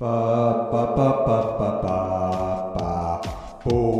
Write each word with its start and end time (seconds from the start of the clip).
ba 0.00 0.72
ba 0.72 0.82
ba 0.96 1.08
ba 1.26 1.38
ba 1.60 1.68
ba 1.84 1.96
ba. 2.72 3.20
Oh. 3.68 3.99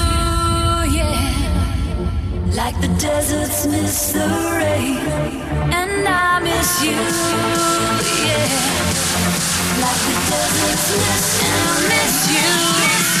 like 2.53 2.79
the 2.81 2.87
deserts 2.99 3.65
miss 3.65 4.11
the 4.11 4.27
rain, 4.57 4.97
and 5.71 6.07
I 6.07 6.39
miss 6.39 6.83
you, 6.83 6.91
yeah. 8.25 8.49
Like 9.81 10.01
the 10.09 10.15
deserts 10.29 10.87
miss, 10.97 11.43
and 11.43 11.55
I 11.67 11.87
miss 11.89 13.15
you. 13.15 13.20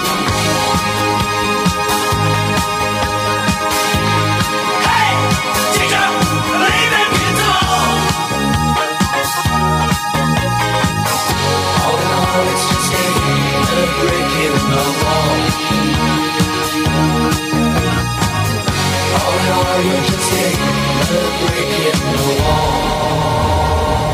the 14.71 14.91
wall. 15.01 15.31
Oh, 19.17 19.35
no, 19.47 19.57
you 19.85 19.97
just 20.07 20.25
take 20.31 20.59
break 21.39 21.71
in 21.87 21.97
the 22.15 22.23
wall. 22.41 24.10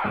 And 0.00 0.10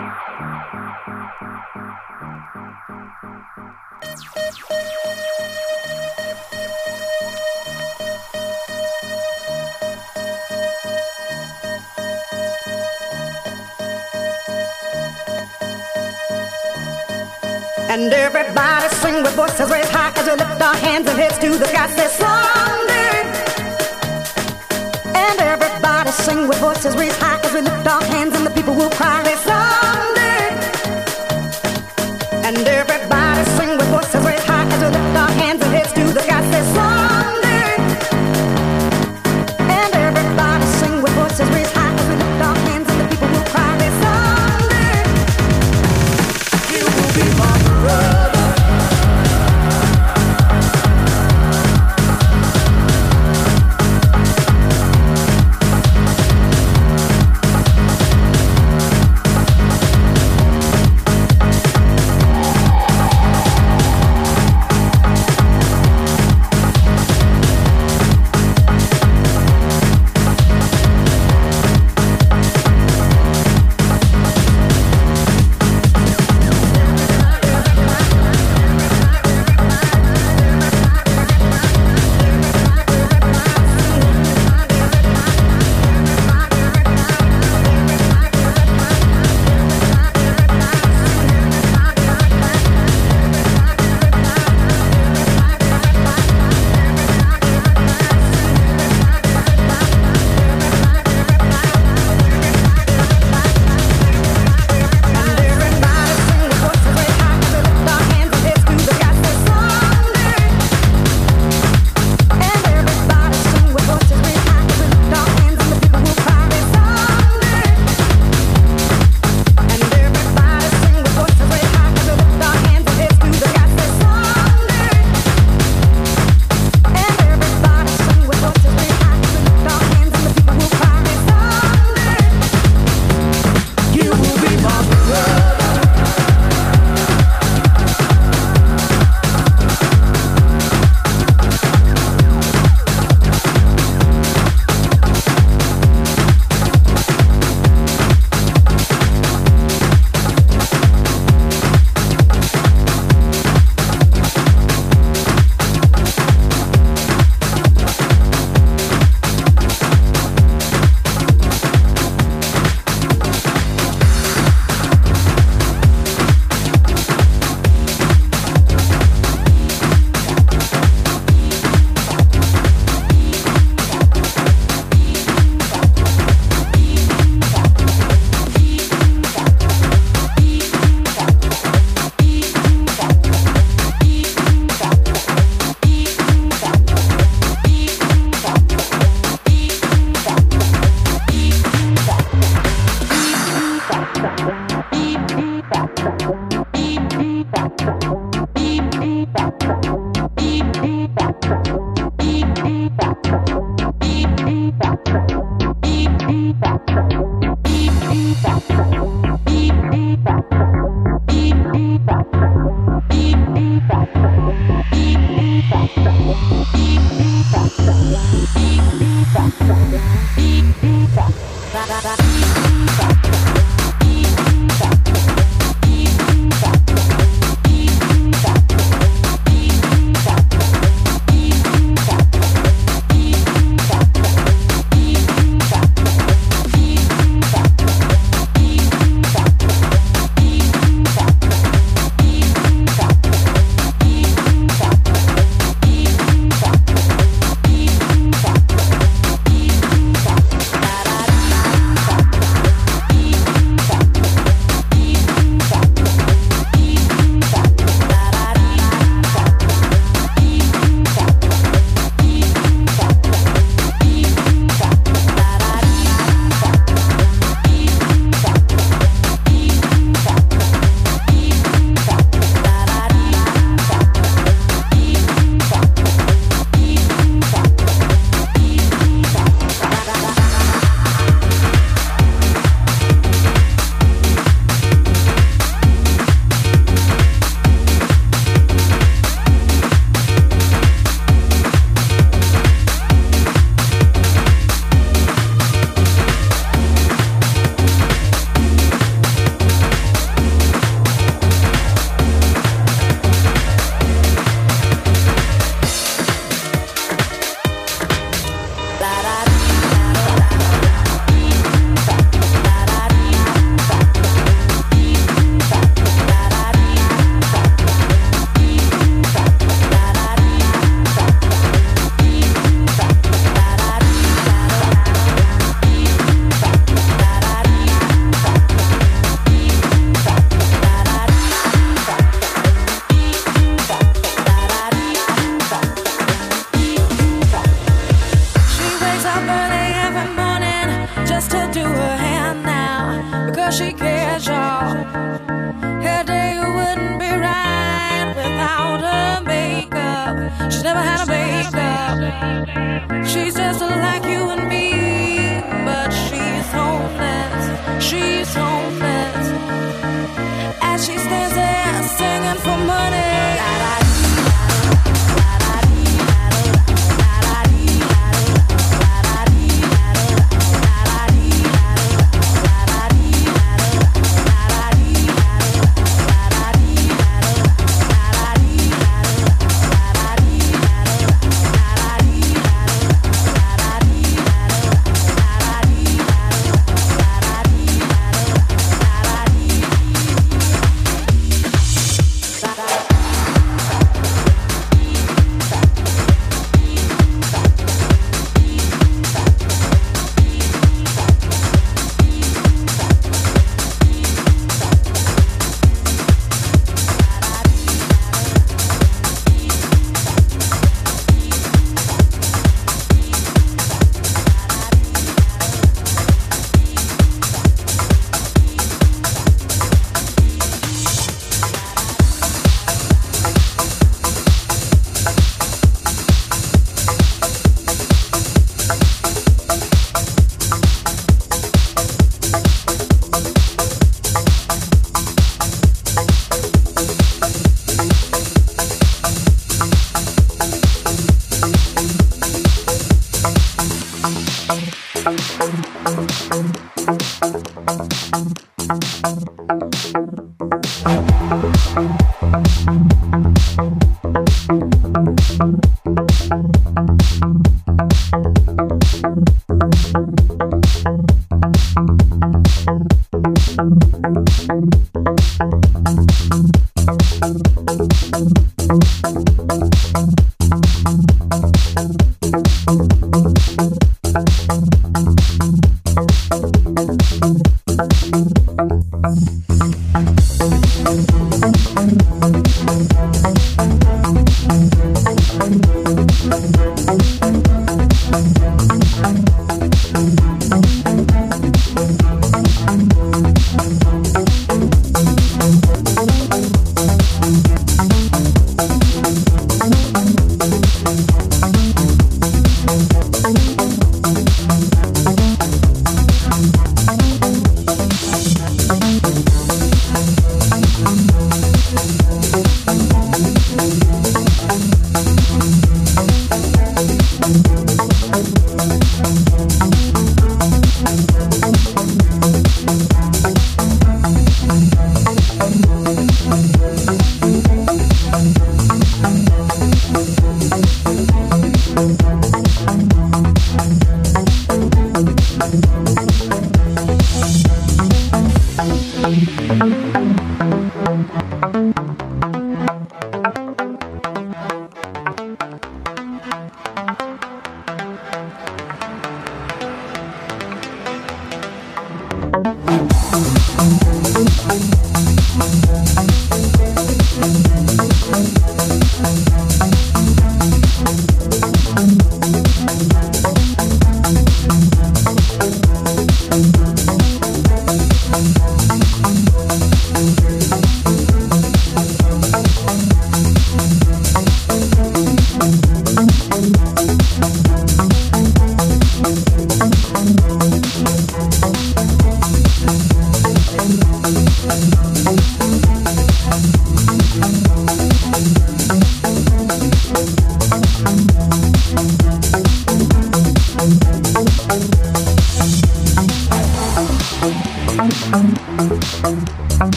everybody 18.12 18.90
sing 18.96 19.24
with 19.24 19.36
voices 19.36 19.72
raised 19.72 19.90
high 19.92 20.12
as 20.18 20.26
we 20.26 20.34
lift 20.34 20.62
our 20.62 20.76
hands 20.76 21.08
and 21.08 21.18
heads 21.18 21.38
to 21.38 21.58
the 21.58 21.66
sky. 21.66 21.88
Say 21.88 22.08
someday. 22.08 23.24
And 25.16 25.40
every 25.40 25.67
to 26.08 26.14
sing 26.14 26.48
with 26.48 26.58
voices 26.60 26.96
raised 26.96 27.20
high 27.22 27.38
as 27.44 27.54
we 27.54 27.60
lift 27.60 27.86
our 27.86 28.02
hands 28.02 28.34
and 28.34 28.46
the 28.46 28.52
people 28.52 28.74
will 28.74 28.90
cry. 28.92 29.24
Someday, 29.44 30.48
and 32.48 32.58
everybody. 32.66 33.17